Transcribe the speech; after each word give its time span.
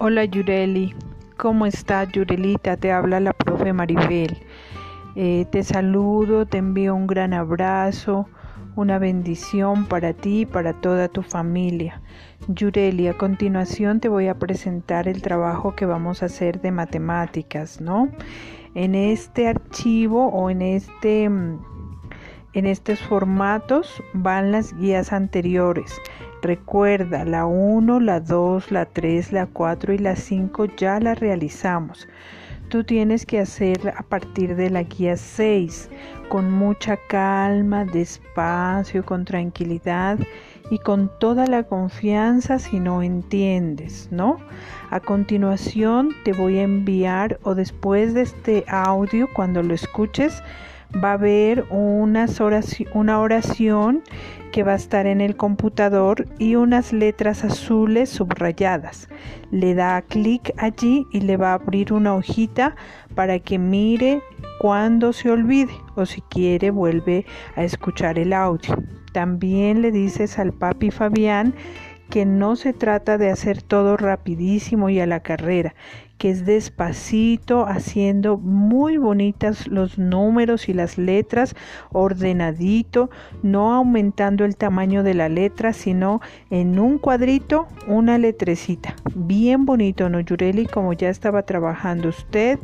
Hola 0.00 0.24
Yureli, 0.26 0.94
¿cómo 1.36 1.66
estás 1.66 2.08
Yurelita? 2.12 2.76
Te 2.76 2.92
habla 2.92 3.18
la 3.18 3.32
profe 3.32 3.72
Maribel. 3.72 4.38
Eh, 5.16 5.44
te 5.50 5.64
saludo, 5.64 6.46
te 6.46 6.58
envío 6.58 6.94
un 6.94 7.08
gran 7.08 7.34
abrazo, 7.34 8.28
una 8.76 9.00
bendición 9.00 9.86
para 9.86 10.12
ti 10.12 10.42
y 10.42 10.46
para 10.46 10.72
toda 10.72 11.08
tu 11.08 11.22
familia. 11.22 12.00
Yureli, 12.46 13.08
a 13.08 13.18
continuación 13.18 13.98
te 13.98 14.08
voy 14.08 14.28
a 14.28 14.38
presentar 14.38 15.08
el 15.08 15.20
trabajo 15.20 15.74
que 15.74 15.84
vamos 15.84 16.22
a 16.22 16.26
hacer 16.26 16.60
de 16.60 16.70
matemáticas, 16.70 17.80
¿no? 17.80 18.08
En 18.76 18.94
este 18.94 19.48
archivo 19.48 20.28
o 20.28 20.48
en 20.48 20.62
este 20.62 21.28
mm, 21.28 21.58
en 22.58 22.66
estos 22.66 22.98
formatos 23.00 24.02
van 24.12 24.50
las 24.50 24.76
guías 24.76 25.12
anteriores. 25.12 26.00
Recuerda, 26.42 27.24
la 27.24 27.46
1, 27.46 28.00
la 28.00 28.20
2, 28.20 28.72
la 28.72 28.84
3, 28.86 29.32
la 29.32 29.46
4 29.46 29.94
y 29.94 29.98
la 29.98 30.16
5 30.16 30.66
ya 30.76 30.98
la 30.98 31.14
realizamos. 31.14 32.08
Tú 32.68 32.84
tienes 32.84 33.24
que 33.24 33.38
hacer 33.38 33.94
a 33.96 34.02
partir 34.02 34.56
de 34.56 34.70
la 34.70 34.82
guía 34.82 35.16
6 35.16 35.88
con 36.28 36.50
mucha 36.50 36.98
calma, 37.08 37.84
despacio, 37.84 39.04
con 39.06 39.24
tranquilidad 39.24 40.18
y 40.70 40.78
con 40.78 41.10
toda 41.18 41.46
la 41.46 41.62
confianza 41.62 42.58
si 42.58 42.78
no 42.78 43.02
entiendes, 43.02 44.08
¿no? 44.10 44.36
A 44.90 45.00
continuación 45.00 46.10
te 46.24 46.32
voy 46.32 46.58
a 46.58 46.64
enviar 46.64 47.38
o 47.42 47.54
después 47.54 48.14
de 48.14 48.22
este 48.22 48.64
audio, 48.68 49.28
cuando 49.32 49.62
lo 49.62 49.72
escuches, 49.74 50.42
va 50.94 51.10
a 51.10 51.14
haber 51.14 51.64
una 51.70 52.26
oración 53.20 54.02
que 54.52 54.62
va 54.62 54.72
a 54.72 54.76
estar 54.76 55.06
en 55.06 55.20
el 55.20 55.36
computador 55.36 56.26
y 56.38 56.54
unas 56.54 56.92
letras 56.92 57.44
azules 57.44 58.08
subrayadas. 58.08 59.08
Le 59.50 59.74
da 59.74 60.00
clic 60.02 60.52
allí 60.56 61.06
y 61.12 61.20
le 61.20 61.36
va 61.36 61.50
a 61.50 61.54
abrir 61.54 61.92
una 61.92 62.14
hojita 62.14 62.74
para 63.14 63.38
que 63.38 63.58
mire 63.58 64.22
cuando 64.58 65.12
se 65.12 65.30
olvide 65.30 65.72
o 65.94 66.06
si 66.06 66.20
quiere 66.22 66.70
vuelve 66.70 67.26
a 67.56 67.64
escuchar 67.64 68.18
el 68.18 68.32
audio. 68.32 68.76
También 69.12 69.82
le 69.82 69.90
dices 69.90 70.38
al 70.38 70.52
papi 70.52 70.90
Fabián 70.90 71.54
que 72.10 72.24
no 72.24 72.56
se 72.56 72.72
trata 72.72 73.18
de 73.18 73.30
hacer 73.30 73.62
todo 73.62 73.96
rapidísimo 73.96 74.88
y 74.90 75.00
a 75.00 75.06
la 75.06 75.20
carrera, 75.20 75.74
que 76.16 76.30
es 76.30 76.44
despacito, 76.44 77.66
haciendo 77.66 78.38
muy 78.38 78.96
bonitas 78.96 79.68
los 79.68 79.98
números 79.98 80.68
y 80.68 80.72
las 80.72 80.98
letras, 80.98 81.54
ordenadito, 81.92 83.08
no 83.42 83.72
aumentando 83.72 84.44
el 84.44 84.56
tamaño 84.56 85.02
de 85.02 85.14
la 85.14 85.28
letra, 85.28 85.72
sino 85.72 86.20
en 86.50 86.78
un 86.78 86.98
cuadrito 86.98 87.68
una 87.86 88.18
letrecita. 88.18 88.96
Bien 89.14 89.64
bonito, 89.64 90.08
¿no, 90.08 90.20
Yureli? 90.20 90.66
Como 90.66 90.92
ya 90.92 91.08
estaba 91.08 91.42
trabajando 91.42 92.08
usted 92.08 92.58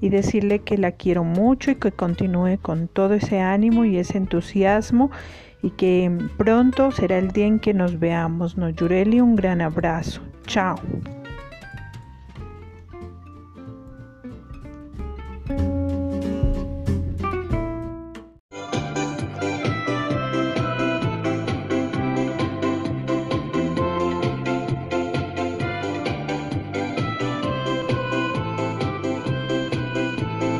y 0.00 0.10
decirle 0.10 0.60
que 0.60 0.78
la 0.78 0.92
quiero 0.92 1.24
mucho 1.24 1.72
y 1.72 1.76
que 1.76 1.90
continúe 1.90 2.58
con 2.62 2.86
todo 2.86 3.14
ese 3.14 3.40
ánimo 3.40 3.84
y 3.84 3.96
ese 3.96 4.18
entusiasmo 4.18 5.10
y 5.62 5.70
que 5.70 6.10
pronto 6.36 6.90
será 6.90 7.18
el 7.18 7.30
día 7.32 7.46
en 7.46 7.58
que 7.58 7.74
nos 7.74 7.98
veamos. 7.98 8.56
No, 8.56 8.70
Yureli, 8.70 9.20
un 9.20 9.36
gran 9.36 9.60
abrazo. 9.60 10.22
Chao. 10.46 10.76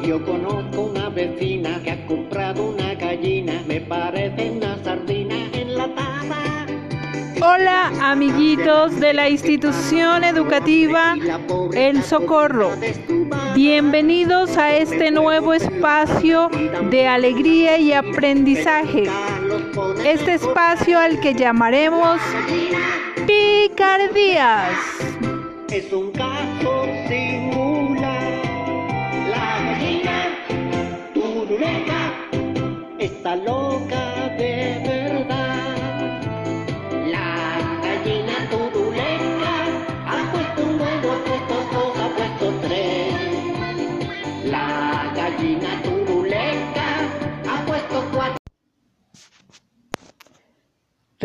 Yo 0.06 0.24
conozco 0.24 0.82
una 0.82 1.08
vecina 1.08 1.80
que 1.84 1.92
ha 1.92 2.06
comprado 2.06 2.39
amiguitos 8.10 8.98
de 8.98 9.14
la 9.14 9.28
institución 9.28 10.24
educativa 10.24 11.16
El 11.74 12.02
Socorro. 12.02 12.72
Bienvenidos 13.54 14.56
a 14.56 14.74
este 14.74 15.12
nuevo 15.12 15.54
espacio 15.54 16.50
de 16.90 17.06
alegría 17.06 17.78
y 17.78 17.92
aprendizaje. 17.92 19.04
Este 20.04 20.34
espacio 20.34 20.98
al 20.98 21.20
que 21.20 21.34
llamaremos 21.34 22.20
Picardías. 23.28 24.76
Es 25.68 25.92
un 25.92 26.10
caso 26.10 26.86
singular. 27.06 28.42
La 29.30 29.62
gallina 29.62 30.36
está 32.98 33.36
loca 33.36 33.99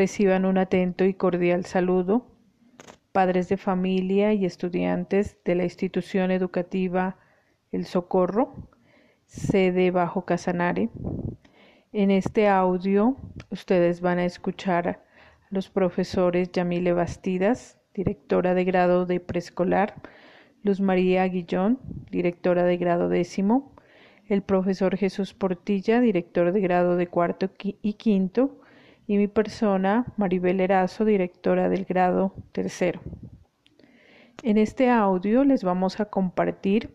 Reciban 0.06 0.46
un 0.46 0.60
atento 0.60 1.04
y 1.04 1.16
cordial 1.16 1.66
saludo, 1.66 2.28
padres 3.12 3.50
de 3.50 3.58
familia 3.58 4.34
y 4.34 4.46
estudiantes 4.46 5.36
de 5.44 5.56
la 5.56 5.64
institución 5.64 6.30
educativa 6.30 7.18
El 7.72 7.86
Socorro, 7.86 8.70
sede 9.26 9.90
Bajo 9.90 10.24
Casanare. 10.24 10.92
En 11.92 12.12
este 12.12 12.48
audio 12.48 13.18
ustedes 13.50 14.00
van 14.00 14.20
a 14.20 14.26
escuchar 14.26 14.88
a 14.88 15.00
los 15.50 15.72
profesores 15.72 16.52
Yamile 16.52 16.94
Bastidas, 16.94 17.80
directora 17.96 18.54
de 18.54 18.64
grado 18.64 19.08
de 19.08 19.20
preescolar, 19.20 19.96
Luz 20.62 20.82
María 20.82 21.28
Guillón, 21.28 21.80
directora 22.12 22.64
de 22.64 22.78
grado 22.78 23.10
décimo, 23.10 23.74
el 24.28 24.44
profesor 24.44 24.98
Jesús 24.98 25.34
Portilla, 25.34 26.00
director 26.00 26.52
de 26.52 26.62
grado 26.62 26.96
de 26.96 27.08
cuarto 27.08 27.50
y 27.60 27.94
quinto, 27.94 28.62
y 29.08 29.18
mi 29.18 29.28
persona, 29.28 30.06
Maribel 30.18 30.60
Erazo, 30.60 31.06
directora 31.06 31.70
del 31.70 31.86
grado 31.86 32.34
tercero. 32.52 33.02
En 34.44 34.58
este 34.58 34.90
audio 34.90 35.44
les 35.44 35.64
vamos 35.64 36.00
a 36.00 36.06
compartir 36.06 36.94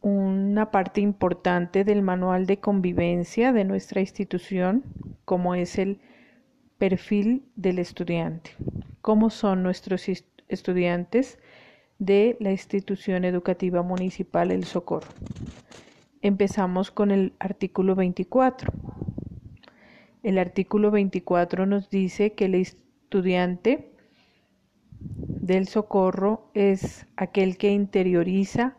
una 0.00 0.70
parte 0.70 1.00
importante 1.00 1.84
del 1.84 2.02
manual 2.02 2.46
de 2.46 2.60
convivencia 2.60 3.52
de 3.52 3.64
nuestra 3.64 4.00
institución, 4.00 4.84
como 5.24 5.54
es 5.54 5.78
el 5.78 6.00
perfil 6.78 7.44
del 7.56 7.80
estudiante, 7.80 8.52
cómo 9.00 9.30
son 9.30 9.62
nuestros 9.62 10.08
estudiantes 10.48 11.38
de 11.98 12.36
la 12.38 12.52
institución 12.52 13.24
educativa 13.24 13.82
municipal 13.82 14.52
El 14.52 14.64
Socorro. 14.64 15.08
Empezamos 16.22 16.90
con 16.92 17.10
el 17.10 17.34
artículo 17.40 17.96
24 17.96 18.72
el 20.22 20.38
artículo 20.38 20.90
24 20.90 21.66
nos 21.66 21.90
dice 21.90 22.32
que 22.32 22.46
el 22.46 22.54
estudiante 22.54 23.92
del 25.00 25.68
socorro 25.68 26.50
es 26.54 27.06
aquel 27.16 27.56
que 27.56 27.70
interioriza, 27.70 28.76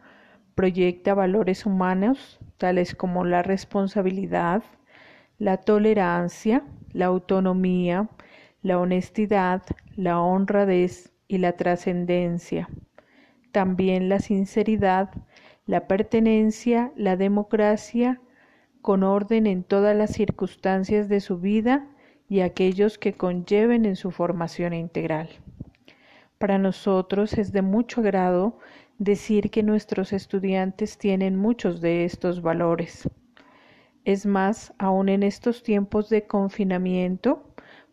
proyecta 0.55 1.13
valores 1.13 1.65
humanos, 1.65 2.39
tales 2.57 2.93
como 2.93 3.23
la 3.23 3.41
responsabilidad, 3.41 4.63
la 5.37 5.57
tolerancia, 5.57 6.63
la 6.91 7.05
autonomía, 7.05 8.09
la 8.61 8.77
honestidad, 8.77 9.63
la 9.95 10.19
honradez 10.19 11.13
y 11.27 11.37
la 11.37 11.53
trascendencia. 11.53 12.67
También 13.53 14.09
la 14.09 14.19
sinceridad, 14.19 15.11
la 15.65 15.87
pertenencia, 15.87 16.91
la 16.97 17.15
democracia 17.15 18.19
con 18.81 19.03
orden 19.03 19.47
en 19.47 19.63
todas 19.63 19.95
las 19.95 20.11
circunstancias 20.11 21.09
de 21.09 21.19
su 21.19 21.39
vida 21.39 21.87
y 22.27 22.41
aquellos 22.41 22.97
que 22.97 23.13
conlleven 23.13 23.85
en 23.85 23.95
su 23.95 24.11
formación 24.11 24.73
integral. 24.73 25.29
Para 26.37 26.57
nosotros 26.57 27.33
es 27.37 27.51
de 27.51 27.61
mucho 27.61 28.01
agrado 28.01 28.59
decir 28.97 29.49
que 29.49 29.63
nuestros 29.63 30.13
estudiantes 30.13 30.97
tienen 30.97 31.35
muchos 31.35 31.81
de 31.81 32.05
estos 32.05 32.41
valores. 32.41 33.09
Es 34.05 34.25
más, 34.25 34.73
aún 34.77 35.09
en 35.09 35.23
estos 35.23 35.63
tiempos 35.63 36.09
de 36.09 36.27
confinamiento, 36.27 37.48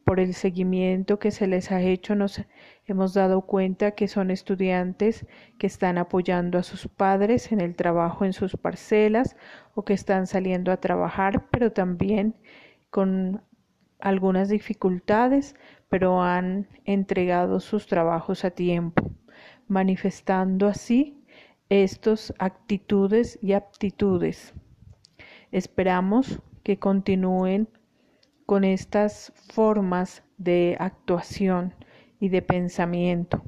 por 0.06 0.20
el 0.20 0.34
seguimiento 0.34 1.18
que 1.18 1.32
se 1.32 1.48
les 1.48 1.72
ha 1.72 1.82
hecho, 1.82 2.14
nos 2.14 2.40
hemos 2.86 3.12
dado 3.12 3.40
cuenta 3.40 3.90
que 3.90 4.06
son 4.06 4.30
estudiantes 4.30 5.26
que 5.58 5.66
están 5.66 5.98
apoyando 5.98 6.58
a 6.58 6.62
sus 6.62 6.86
padres 6.86 7.50
en 7.50 7.60
el 7.60 7.74
trabajo 7.74 8.24
en 8.24 8.32
sus 8.32 8.56
parcelas 8.56 9.36
o 9.74 9.84
que 9.84 9.94
están 9.94 10.28
saliendo 10.28 10.70
a 10.70 10.76
trabajar, 10.76 11.48
pero 11.50 11.72
también 11.72 12.36
con 12.88 13.42
algunas 13.98 14.48
dificultades, 14.48 15.56
pero 15.88 16.22
han 16.22 16.68
entregado 16.84 17.58
sus 17.58 17.88
trabajos 17.88 18.44
a 18.44 18.52
tiempo. 18.52 19.10
manifestando 19.66 20.68
así 20.68 21.20
estas 21.68 22.32
actitudes 22.38 23.40
y 23.42 23.54
aptitudes. 23.54 24.54
Esperamos 25.50 26.40
que 26.62 26.78
continúen 26.78 27.68
con 28.46 28.64
estas 28.64 29.32
formas 29.52 30.22
de 30.38 30.76
actuación 30.78 31.74
y 32.20 32.28
de 32.28 32.42
pensamiento 32.42 33.42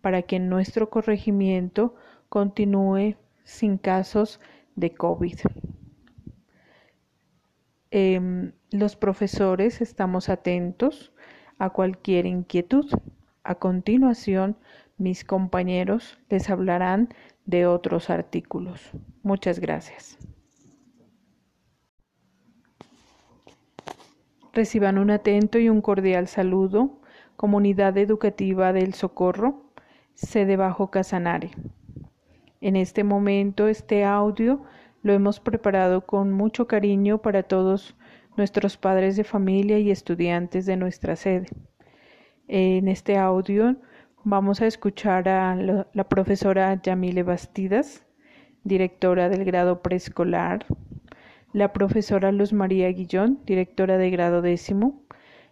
para 0.00 0.22
que 0.22 0.40
nuestro 0.40 0.90
corregimiento 0.90 1.94
continúe 2.28 3.16
sin 3.44 3.78
casos 3.78 4.40
de 4.74 4.92
COVID. 4.92 5.38
Em, 7.90 8.52
los 8.70 8.96
profesores 8.96 9.80
estamos 9.80 10.28
atentos 10.28 11.12
a 11.58 11.70
cualquier 11.70 12.26
inquietud. 12.26 12.86
A 13.44 13.54
continuación, 13.54 14.56
mis 14.98 15.24
compañeros 15.24 16.18
les 16.28 16.50
hablarán 16.50 17.08
de 17.44 17.66
otros 17.66 18.10
artículos. 18.10 18.90
Muchas 19.22 19.60
gracias. 19.60 20.18
Reciban 24.52 24.98
un 24.98 25.10
atento 25.10 25.58
y 25.58 25.70
un 25.70 25.80
cordial 25.80 26.28
saludo, 26.28 27.00
Comunidad 27.36 27.96
Educativa 27.96 28.74
del 28.74 28.92
Socorro, 28.92 29.72
sede 30.12 30.56
bajo 30.56 30.90
Casanare. 30.90 31.52
En 32.60 32.76
este 32.76 33.02
momento, 33.02 33.66
este 33.66 34.04
audio 34.04 34.62
lo 35.02 35.14
hemos 35.14 35.40
preparado 35.40 36.04
con 36.04 36.32
mucho 36.32 36.66
cariño 36.66 37.22
para 37.22 37.44
todos 37.44 37.96
nuestros 38.36 38.76
padres 38.76 39.16
de 39.16 39.24
familia 39.24 39.78
y 39.78 39.90
estudiantes 39.90 40.66
de 40.66 40.76
nuestra 40.76 41.16
sede. 41.16 41.46
En 42.46 42.88
este 42.88 43.16
audio 43.16 43.76
vamos 44.22 44.60
a 44.60 44.66
escuchar 44.66 45.30
a 45.30 45.56
la 45.56 46.04
profesora 46.10 46.78
Yamile 46.82 47.22
Bastidas, 47.22 48.04
directora 48.64 49.30
del 49.30 49.46
grado 49.46 49.80
preescolar, 49.80 50.66
la 51.52 51.72
profesora 51.72 52.32
Luz 52.32 52.52
María 52.52 52.90
Guillón, 52.92 53.40
directora 53.44 53.98
de 53.98 54.10
grado 54.10 54.42
décimo, 54.42 55.02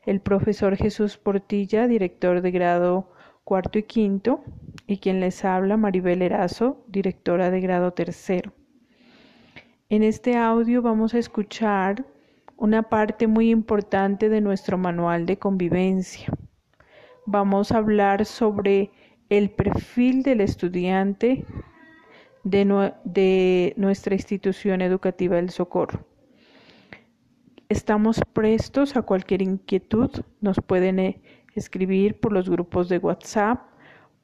el 0.07 0.21
profesor 0.21 0.77
Jesús 0.77 1.19
Portilla, 1.19 1.87
director 1.87 2.41
de 2.41 2.51
grado 2.51 3.13
cuarto 3.45 3.79
y 3.79 3.83
quinto, 3.83 4.43
y 4.87 4.99
quien 4.99 5.21
les 5.21 5.45
habla, 5.45 5.77
Maribel 5.77 6.23
Erazo, 6.23 6.85
directora 6.89 7.51
de 7.51 7.61
grado 7.61 7.93
tercero. 7.93 8.53
En 9.89 10.03
este 10.03 10.37
audio 10.37 10.83
vamos 10.83 11.15
a 11.15 11.19
escuchar 11.19 12.07
una 12.57 12.83
parte 12.85 13.27
muy 13.27 13.51
importante 13.51 14.29
de 14.29 14.41
nuestro 14.41 14.79
manual 14.79 15.27
de 15.27 15.39
convivencia. 15.39 16.29
Vamos 17.27 17.73
a 17.73 17.79
hablar 17.79 18.25
sobre 18.25 18.91
el 19.29 19.51
perfil 19.51 20.23
del 20.23 20.41
estudiante 20.41 21.45
de, 22.45 23.75
nuestra 23.77 24.15
institución 24.15 24.81
educativa 24.81 25.37
del 25.37 25.51
Socorro. 25.51 26.05
Estamos 27.69 28.21
prestos 28.33 28.97
a 28.97 29.03
cualquier 29.03 29.43
inquietud, 29.43 30.11
nos 30.41 30.57
pueden 30.61 30.99
eh, 30.99 31.21
escribir 31.55 32.19
por 32.19 32.33
los 32.33 32.51
grupos 32.51 32.89
de 32.89 32.99
WhatsApp 32.99 33.61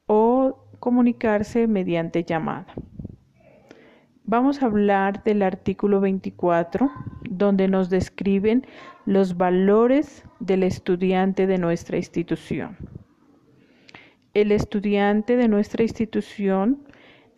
o 0.06 0.66
comunicarse 0.80 1.66
mediante 1.66 2.24
llamada. 2.24 2.66
Vamos 4.24 4.60
a 4.60 4.66
hablar 4.66 5.22
del 5.22 5.42
artículo 5.42 6.00
24, 6.00 6.90
donde 7.30 7.68
nos 7.68 7.90
describen 7.90 8.66
los 9.04 9.36
valores 9.36 10.24
del 10.40 10.64
estudiante 10.64 11.46
de 11.46 11.58
nuestra 11.58 11.96
institución. 11.96 12.76
El 14.34 14.50
estudiante 14.50 15.36
de 15.36 15.46
nuestra 15.46 15.84
institución 15.84 16.85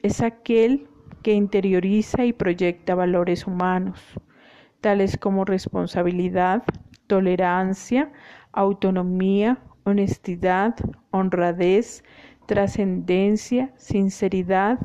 es 0.03 0.23
aquel 0.23 0.89
que 1.23 1.33
interioriza 1.33 2.25
y 2.25 2.33
proyecta 2.33 2.95
valores 2.95 3.47
humanos, 3.47 4.01
tales 4.81 5.17
como 5.17 5.45
responsabilidad, 5.45 6.63
tolerancia, 7.07 8.13
autonomía, 8.53 9.59
honestidad, 9.85 10.75
honradez, 11.11 12.05
trascendencia, 12.47 13.73
sinceridad, 13.77 14.79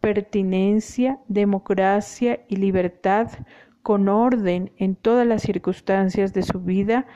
pertinencia, 0.00 1.18
democracia 1.28 2.40
y 2.48 2.56
libertad 2.56 3.28
con 3.82 4.08
orden 4.08 4.72
en 4.76 4.96
todas 4.96 5.26
las 5.26 5.42
circunstancias 5.42 6.32
de 6.32 6.42
su 6.42 6.60
vida 6.60 7.06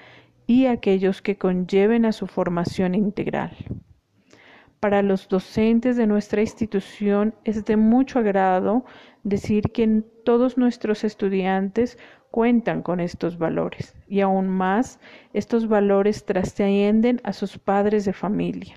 y 0.47 0.67
aquellos 0.67 1.23
que 1.23 1.37
conlleven 1.37 2.05
a 2.05 2.13
su 2.13 2.27
formación 2.27 2.95
integral. 2.95 3.57
Para 4.81 5.03
los 5.03 5.29
docentes 5.29 5.99
de 5.99 6.07
nuestra 6.07 6.41
institución 6.41 7.35
es 7.45 7.67
de 7.67 7.77
mucho 7.77 8.19
agrado 8.19 8.87
decir 9.25 9.65
que 9.73 10.03
todos 10.25 10.57
nuestros 10.57 11.05
estudiantes 11.05 11.99
cuentan 12.31 12.81
con 12.81 12.99
estos 12.99 13.37
valores 13.37 13.95
y 14.09 14.21
aún 14.21 14.49
más 14.49 14.99
estos 15.35 15.69
valores 15.69 16.25
trascienden 16.25 17.21
a 17.25 17.35
sus 17.35 17.59
padres 17.59 18.07
de 18.07 18.15
familia 18.15 18.75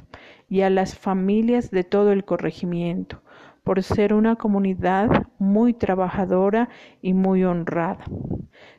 y 0.50 0.62
a 0.62 0.70
las 0.70 0.94
familias 1.00 1.72
de 1.72 1.86
todo 1.86 2.12
el 2.12 2.26
corregimiento, 2.26 3.22
por 3.64 3.82
ser 3.82 4.14
una 4.14 4.36
comunidad 4.36 5.28
muy 5.40 5.74
trabajadora 5.74 6.68
y 7.02 7.14
muy 7.14 7.46
honrada. 7.46 8.04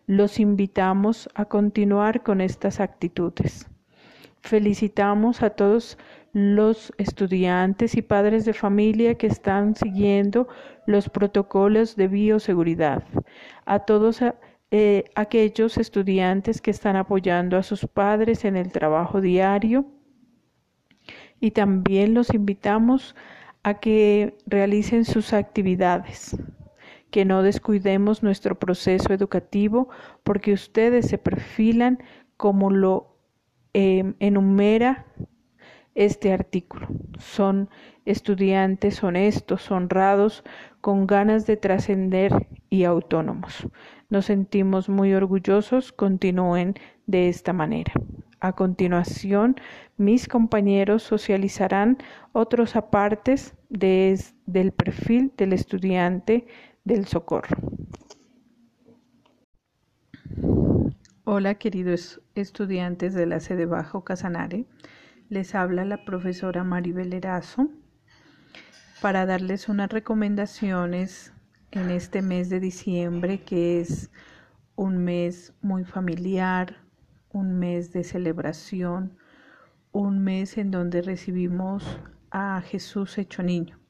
Los 0.06 0.38
invitamos 0.38 1.30
a 1.34 1.46
continuar 1.46 2.22
con 2.22 2.42
estas 2.42 2.80
actitudes. 2.80 3.66
Felicitamos 4.44 5.42
a 5.42 5.48
todos 5.48 5.96
los 6.34 6.92
estudiantes 6.98 7.96
y 7.96 8.02
padres 8.02 8.44
de 8.44 8.52
familia 8.52 9.14
que 9.14 9.26
están 9.26 9.74
siguiendo 9.74 10.48
los 10.86 11.08
protocolos 11.08 11.96
de 11.96 12.08
bioseguridad, 12.08 13.04
a 13.64 13.78
todos 13.78 14.20
eh, 14.70 15.04
aquellos 15.14 15.78
estudiantes 15.78 16.60
que 16.60 16.70
están 16.70 16.94
apoyando 16.96 17.56
a 17.56 17.62
sus 17.62 17.86
padres 17.86 18.44
en 18.44 18.56
el 18.56 18.70
trabajo 18.70 19.22
diario. 19.22 19.86
Y 21.40 21.52
también 21.52 22.12
los 22.12 22.34
invitamos 22.34 23.16
a 23.62 23.80
que 23.80 24.36
realicen 24.44 25.06
sus 25.06 25.32
actividades, 25.32 26.36
que 27.10 27.24
no 27.24 27.42
descuidemos 27.42 28.22
nuestro 28.22 28.58
proceso 28.58 29.10
educativo 29.14 29.88
porque 30.22 30.52
ustedes 30.52 31.08
se 31.08 31.16
perfilan 31.16 32.02
como 32.36 32.70
lo 32.70 33.13
em, 33.74 34.14
enumera 34.18 35.04
este 35.94 36.32
artículo. 36.32 36.88
Son 37.18 37.68
estudiantes 38.04 39.02
honestos, 39.04 39.70
honrados, 39.70 40.44
con 40.80 41.06
ganas 41.06 41.46
de 41.46 41.56
trascender 41.56 42.48
y 42.70 42.84
autónomos. 42.84 43.68
Nos 44.10 44.26
sentimos 44.26 44.88
muy 44.88 45.14
orgullosos, 45.14 45.92
continúen 45.92 46.74
de 47.06 47.28
esta 47.28 47.52
manera. 47.52 47.92
A 48.40 48.52
continuación, 48.52 49.56
mis 49.96 50.28
compañeros 50.28 51.02
socializarán 51.02 51.96
otros 52.32 52.76
apartes 52.76 53.54
del 53.70 54.72
perfil 54.72 55.32
del 55.36 55.54
estudiante 55.54 56.46
del 56.84 57.06
socorro. 57.06 57.56
Hola 61.26 61.54
queridos 61.54 62.20
estudiantes 62.34 63.14
de 63.14 63.24
la 63.24 63.40
sede 63.40 63.64
Bajo 63.64 64.04
Casanare, 64.04 64.66
les 65.30 65.54
habla 65.54 65.86
la 65.86 66.04
profesora 66.04 66.64
Maribel 66.64 67.14
Erazo 67.14 67.70
para 69.00 69.24
darles 69.24 69.70
unas 69.70 69.88
recomendaciones 69.88 71.32
en 71.70 71.88
este 71.88 72.20
mes 72.20 72.50
de 72.50 72.60
diciembre 72.60 73.40
que 73.40 73.80
es 73.80 74.10
un 74.76 74.98
mes 74.98 75.54
muy 75.62 75.84
familiar, 75.84 76.82
un 77.30 77.58
mes 77.58 77.90
de 77.94 78.04
celebración, 78.04 79.16
un 79.92 80.22
mes 80.22 80.58
en 80.58 80.70
donde 80.70 81.00
recibimos 81.00 82.00
a 82.30 82.60
Jesús 82.60 83.16
hecho 83.16 83.42
niño, 83.42 83.80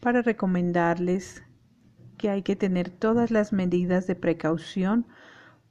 para 0.00 0.20
recomendarles 0.20 1.42
que 2.18 2.28
hay 2.28 2.42
que 2.42 2.56
tener 2.56 2.90
todas 2.90 3.30
las 3.30 3.54
medidas 3.54 4.06
de 4.06 4.16
precaución 4.16 5.06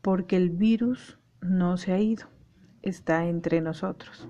porque 0.01 0.37
el 0.37 0.49
virus 0.49 1.17
no 1.41 1.77
se 1.77 1.93
ha 1.93 1.99
ido, 1.99 2.27
está 2.81 3.25
entre 3.25 3.61
nosotros. 3.61 4.27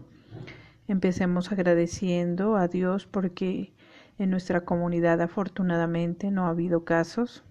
Empecemos 0.88 1.52
agradeciendo 1.52 2.56
a 2.56 2.68
Dios 2.68 3.06
porque 3.06 3.74
en 4.18 4.30
nuestra 4.32 4.66
comunidad 4.66 5.22
afortunadamente 5.22 6.32
no 6.32 6.46
ha 6.46 6.50
habido 6.50 6.84
casos. 6.84 7.44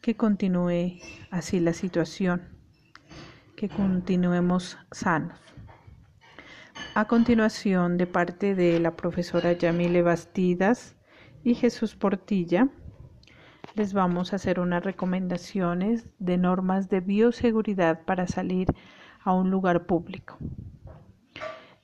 Que 0.00 0.16
continúe 0.16 0.98
así 1.30 1.60
la 1.60 1.74
situación 1.74 2.40
que 3.60 3.68
continuemos 3.68 4.78
sanos. 4.90 5.38
A 6.94 7.06
continuación, 7.06 7.98
de 7.98 8.06
parte 8.06 8.54
de 8.54 8.80
la 8.80 8.96
profesora 8.96 9.52
Yamile 9.52 10.00
Bastidas 10.00 10.96
y 11.44 11.54
Jesús 11.54 11.94
Portilla, 11.94 12.68
les 13.74 13.92
vamos 13.92 14.32
a 14.32 14.36
hacer 14.36 14.60
unas 14.60 14.84
recomendaciones 14.84 16.06
de 16.18 16.38
normas 16.38 16.88
de 16.88 17.00
bioseguridad 17.00 18.04
para 18.04 18.26
salir 18.26 18.68
a 19.22 19.32
un 19.32 19.50
lugar 19.50 19.86
público. 19.86 20.38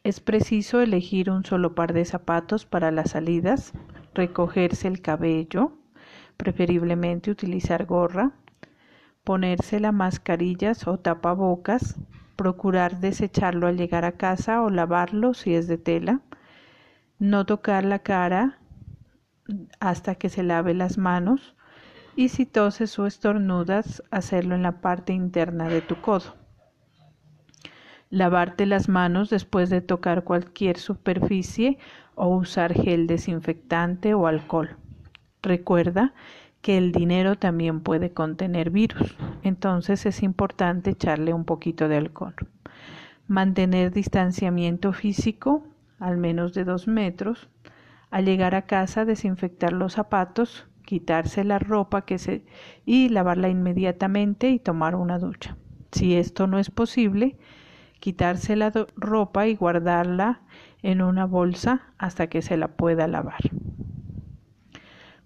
Es 0.02 0.20
preciso 0.20 0.80
elegir 0.80 1.30
un 1.30 1.44
solo 1.44 1.74
par 1.74 1.92
de 1.92 2.04
zapatos 2.04 2.64
para 2.64 2.90
las 2.90 3.10
salidas, 3.10 3.72
recogerse 4.14 4.88
el 4.88 5.00
cabello, 5.00 5.72
preferiblemente 6.36 7.30
utilizar 7.30 7.86
gorra, 7.86 8.32
ponerse 9.24 9.80
las 9.80 9.92
mascarillas 9.92 10.86
o 10.86 10.98
tapabocas, 10.98 11.96
procurar 12.36 13.00
desecharlo 13.00 13.66
al 13.66 13.76
llegar 13.76 14.04
a 14.04 14.12
casa 14.12 14.62
o 14.62 14.70
lavarlo 14.70 15.34
si 15.34 15.54
es 15.54 15.66
de 15.66 15.78
tela, 15.78 16.20
no 17.18 17.46
tocar 17.46 17.84
la 17.84 18.00
cara 18.00 18.58
hasta 19.80 20.14
que 20.14 20.28
se 20.28 20.42
lave 20.42 20.74
las 20.74 20.98
manos 20.98 21.55
y 22.16 22.30
si 22.30 22.46
toses 22.46 22.98
o 22.98 23.06
estornudas, 23.06 24.02
hacerlo 24.10 24.54
en 24.54 24.62
la 24.62 24.80
parte 24.80 25.12
interna 25.12 25.68
de 25.68 25.82
tu 25.82 26.00
codo. 26.00 26.34
Lavarte 28.08 28.64
las 28.64 28.88
manos 28.88 29.28
después 29.28 29.68
de 29.68 29.82
tocar 29.82 30.24
cualquier 30.24 30.78
superficie 30.78 31.78
o 32.14 32.28
usar 32.28 32.72
gel 32.72 33.06
desinfectante 33.06 34.14
o 34.14 34.26
alcohol. 34.26 34.76
Recuerda 35.42 36.14
que 36.62 36.78
el 36.78 36.90
dinero 36.90 37.36
también 37.36 37.80
puede 37.80 38.12
contener 38.12 38.70
virus, 38.70 39.16
entonces 39.42 40.06
es 40.06 40.22
importante 40.22 40.90
echarle 40.90 41.34
un 41.34 41.44
poquito 41.44 41.86
de 41.88 41.98
alcohol. 41.98 42.34
Mantener 43.28 43.92
distanciamiento 43.92 44.92
físico, 44.92 45.66
al 45.98 46.16
menos 46.16 46.54
de 46.54 46.64
dos 46.64 46.88
metros. 46.88 47.48
Al 48.10 48.24
llegar 48.24 48.54
a 48.54 48.62
casa, 48.62 49.04
desinfectar 49.04 49.72
los 49.72 49.94
zapatos, 49.94 50.66
quitarse 50.86 51.44
la 51.44 51.58
ropa 51.58 52.06
que 52.06 52.18
se 52.18 52.46
y 52.86 53.10
lavarla 53.10 53.50
inmediatamente 53.50 54.48
y 54.48 54.58
tomar 54.58 54.94
una 54.94 55.18
ducha. 55.18 55.58
Si 55.92 56.14
esto 56.14 56.46
no 56.46 56.58
es 56.58 56.70
posible, 56.70 57.36
quitarse 58.00 58.56
la 58.56 58.72
ropa 58.96 59.46
y 59.46 59.56
guardarla 59.56 60.40
en 60.82 61.02
una 61.02 61.26
bolsa 61.26 61.82
hasta 61.98 62.28
que 62.28 62.40
se 62.40 62.56
la 62.56 62.68
pueda 62.68 63.06
lavar. 63.06 63.40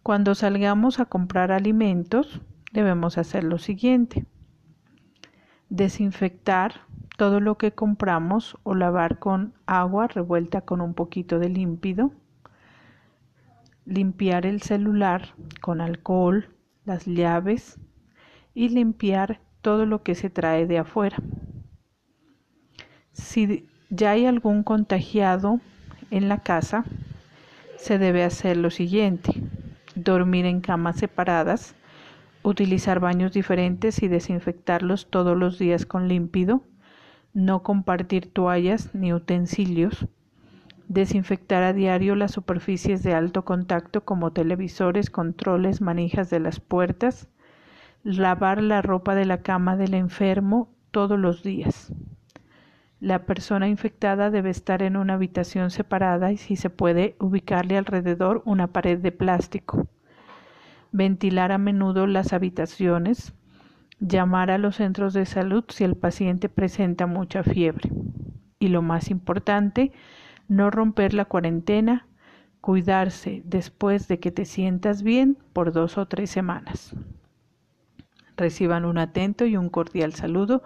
Cuando 0.02 0.34
salgamos 0.34 0.98
a 0.98 1.04
comprar 1.04 1.52
alimentos, 1.52 2.40
debemos 2.72 3.18
hacer 3.18 3.44
lo 3.44 3.58
siguiente. 3.58 4.26
Desinfectar 5.68 6.80
todo 7.16 7.38
lo 7.38 7.58
que 7.58 7.72
compramos 7.72 8.56
o 8.62 8.74
lavar 8.74 9.18
con 9.18 9.52
agua 9.66 10.06
revuelta 10.06 10.62
con 10.62 10.80
un 10.80 10.94
poquito 10.94 11.38
de 11.38 11.50
límpido. 11.50 12.12
Limpiar 13.84 14.46
el 14.46 14.62
celular 14.62 15.34
con 15.60 15.80
alcohol, 15.80 16.48
las 16.84 17.06
llaves 17.06 17.78
y 18.54 18.68
limpiar 18.68 19.40
todo 19.62 19.86
lo 19.86 20.02
que 20.02 20.14
se 20.14 20.30
trae 20.30 20.66
de 20.66 20.78
afuera. 20.78 21.16
Si 23.12 23.66
ya 23.90 24.12
hay 24.12 24.26
algún 24.26 24.62
contagiado 24.62 25.60
en 26.10 26.28
la 26.28 26.38
casa, 26.38 26.84
se 27.76 27.98
debe 27.98 28.24
hacer 28.24 28.56
lo 28.56 28.70
siguiente. 28.70 29.42
Dormir 29.94 30.46
en 30.46 30.60
camas 30.60 30.96
separadas, 30.96 31.74
utilizar 32.42 33.00
baños 33.00 33.32
diferentes 33.32 34.02
y 34.02 34.08
desinfectarlos 34.08 35.10
todos 35.10 35.36
los 35.36 35.58
días 35.58 35.86
con 35.86 36.08
límpido, 36.08 36.62
no 37.32 37.62
compartir 37.62 38.32
toallas 38.32 38.94
ni 38.94 39.12
utensilios, 39.12 40.06
desinfectar 40.90 41.62
a 41.62 41.72
diario 41.72 42.16
las 42.16 42.32
superficies 42.32 43.04
de 43.04 43.14
alto 43.14 43.44
contacto 43.44 44.04
como 44.04 44.32
televisores, 44.32 45.08
controles, 45.08 45.80
manijas 45.80 46.30
de 46.30 46.40
las 46.40 46.58
puertas, 46.58 47.28
lavar 48.02 48.60
la 48.60 48.82
ropa 48.82 49.14
de 49.14 49.24
la 49.24 49.40
cama 49.40 49.76
del 49.76 49.94
enfermo 49.94 50.68
todos 50.90 51.16
los 51.16 51.44
días. 51.44 51.92
La 52.98 53.24
persona 53.24 53.68
infectada 53.68 54.30
debe 54.30 54.50
estar 54.50 54.82
en 54.82 54.96
una 54.96 55.14
habitación 55.14 55.70
separada 55.70 56.32
y 56.32 56.36
si 56.36 56.56
se 56.56 56.70
puede 56.70 57.14
ubicarle 57.20 57.78
alrededor 57.78 58.42
una 58.44 58.66
pared 58.66 58.98
de 58.98 59.12
plástico. 59.12 59.86
Ventilar 60.90 61.52
a 61.52 61.58
menudo 61.58 62.08
las 62.08 62.32
habitaciones. 62.32 63.32
Llamar 64.00 64.50
a 64.50 64.58
los 64.58 64.76
centros 64.76 65.14
de 65.14 65.24
salud 65.24 65.62
si 65.68 65.84
el 65.84 65.94
paciente 65.94 66.48
presenta 66.48 67.06
mucha 67.06 67.44
fiebre. 67.44 67.90
Y 68.58 68.68
lo 68.68 68.82
más 68.82 69.08
importante, 69.10 69.92
no 70.50 70.68
romper 70.70 71.14
la 71.14 71.24
cuarentena, 71.26 72.08
cuidarse 72.60 73.40
después 73.44 74.08
de 74.08 74.18
que 74.18 74.32
te 74.32 74.44
sientas 74.44 75.02
bien 75.02 75.38
por 75.52 75.72
dos 75.72 75.96
o 75.96 76.06
tres 76.06 76.28
semanas. 76.28 76.92
Reciban 78.36 78.84
un 78.84 78.98
atento 78.98 79.46
y 79.46 79.56
un 79.56 79.68
cordial 79.70 80.12
saludo 80.12 80.62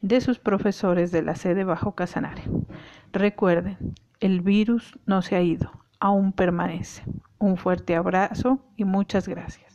de 0.00 0.20
sus 0.20 0.40
profesores 0.40 1.12
de 1.12 1.22
la 1.22 1.36
sede 1.36 1.62
bajo 1.62 1.94
Casanare. 1.94 2.42
Recuerden, 3.12 3.78
el 4.18 4.40
virus 4.40 4.98
no 5.06 5.22
se 5.22 5.36
ha 5.36 5.42
ido, 5.42 5.70
aún 6.00 6.32
permanece. 6.32 7.04
Un 7.38 7.56
fuerte 7.56 7.94
abrazo 7.94 8.58
y 8.76 8.84
muchas 8.84 9.28
gracias. 9.28 9.69